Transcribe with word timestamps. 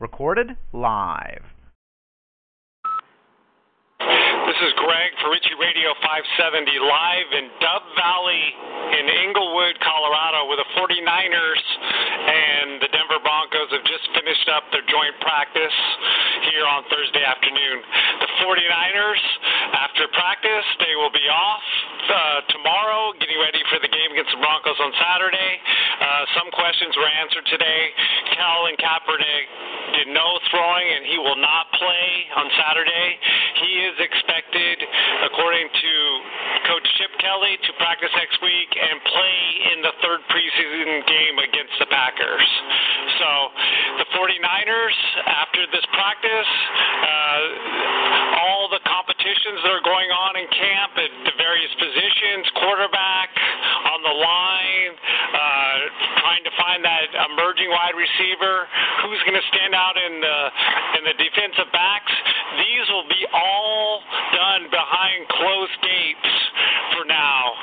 Recorded 0.00 0.56
live. 0.72 1.44
This 4.00 4.60
is 4.64 4.72
Greg 4.80 5.12
for 5.20 5.28
Ritchie 5.28 5.60
Radio 5.60 5.92
570 6.00 6.72
live 6.80 7.28
in 7.36 7.52
Dove 7.60 7.84
Valley 8.00 8.44
in 8.96 9.04
Englewood, 9.28 9.76
Colorado, 9.84 10.48
with 10.48 10.56
the 10.56 10.68
49ers 10.72 11.64
and 12.32 12.80
the 12.80 12.88
Denver 12.96 13.20
Broncos 13.20 13.68
have 13.76 13.84
just 13.84 14.08
finished 14.16 14.48
up 14.48 14.64
their 14.72 14.82
joint 14.88 15.20
practice 15.20 15.76
here 16.48 16.64
on 16.64 16.80
Thursday 16.88 17.20
afternoon. 17.20 17.84
The 18.24 18.30
49ers, 18.40 19.24
after 19.84 20.08
practice, 20.16 20.66
they 20.80 20.96
will 20.96 21.12
be 21.12 21.28
off 21.28 21.66
uh, 22.08 22.40
tomorrow, 22.56 23.12
getting 23.20 23.36
ready 23.36 23.60
for 23.68 23.76
the 23.84 23.92
game 23.92 24.16
against 24.16 24.32
the 24.32 24.40
Broncos 24.40 24.80
on 24.80 24.96
Saturday. 24.96 25.52
Uh, 26.00 26.24
some 26.40 26.48
questions 26.56 26.96
were 26.96 27.12
answered 27.20 27.44
today. 27.52 27.92
Colin 28.34 28.80
Kaepernick 28.80 29.46
did 29.94 30.08
no 30.10 30.38
throwing, 30.50 30.86
and 30.86 31.02
he 31.06 31.18
will 31.18 31.38
not 31.38 31.70
play 31.76 32.08
on 32.36 32.46
Saturday. 32.56 33.08
He 33.60 33.72
is 33.86 33.96
expected, 34.00 34.76
according 35.26 35.68
to 35.68 35.92
Coach 36.66 36.86
Chip 36.98 37.12
Kelly, 37.20 37.56
to 37.66 37.70
practice 37.78 38.10
next 38.16 38.40
week 38.42 38.70
and 38.74 38.96
play 39.06 39.38
in 39.74 39.78
the 39.82 39.94
third 40.02 40.20
preseason 40.30 41.06
game 41.06 41.36
against 41.38 41.74
the 41.78 41.88
Packers. 41.90 42.48
So 43.20 43.30
the 44.02 44.06
49ers, 44.16 44.98
after 45.26 45.62
this 45.70 45.86
practice, 45.94 46.50
uh, 47.04 48.40
all 48.40 48.68
the 48.72 48.82
competitions 48.84 49.60
that 49.62 49.72
are 49.72 49.86
going 49.86 50.10
on 50.10 50.36
in 50.36 50.46
camp 50.50 50.92
at 50.96 51.12
the 51.28 51.34
various 51.36 51.72
positions, 51.76 52.48
quarterback, 52.58 53.28
on 53.94 54.00
the 54.02 54.16
line, 54.16 54.92
uh, 55.34 55.76
trying 56.20 56.44
to 56.44 56.52
find 56.56 56.80
that 56.84 57.08
emerging 57.12 57.29
wide 57.70 57.96
receiver, 57.96 58.66
who's 59.06 59.22
going 59.24 59.38
to 59.38 59.46
stand 59.54 59.72
out 59.74 59.96
in 59.96 60.20
the 60.20 60.38
in 60.98 61.02
the 61.06 61.16
defensive 61.16 61.70
backs. 61.72 62.12
These 62.58 62.86
will 62.90 63.08
be 63.08 63.22
all 63.32 64.02
done 64.34 64.68
behind 64.70 65.28
closed 65.30 65.78
gates 65.82 66.49
for 66.94 67.04
now. 67.06 67.54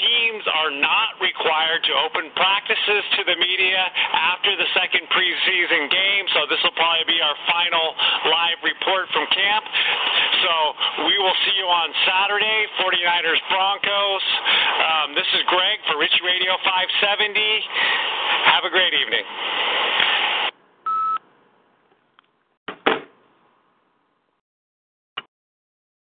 Teams 0.00 0.44
are 0.46 0.72
not 0.76 1.18
required 1.20 1.82
to 1.88 1.92
open 2.04 2.30
practices 2.36 3.02
to 3.18 3.22
the 3.24 3.36
media 3.36 3.80
after 4.12 4.54
the 4.56 4.68
second 4.76 5.08
preseason 5.10 5.88
game, 5.90 6.24
so 6.34 6.46
this 6.48 6.60
will 6.62 6.76
probably 6.76 7.06
be 7.08 7.18
our 7.20 7.36
final 7.48 7.86
live 8.28 8.60
report 8.62 9.08
from 9.12 9.24
camp. 9.32 9.64
So 10.42 10.52
we 11.08 11.16
will 11.18 11.36
see 11.48 11.56
you 11.56 11.68
on 11.68 11.88
Saturday, 12.04 12.68
49ers 12.80 13.42
Broncos. 13.48 14.24
Um, 14.80 15.08
this 15.14 15.28
is 15.34 15.42
Greg 15.48 15.78
for 15.88 15.98
Rich 15.98 16.16
Radio 16.24 16.56
570. 16.64 17.34
Have 18.52 18.64
a 18.64 18.70
great 18.70 18.94
evening. 18.94 19.26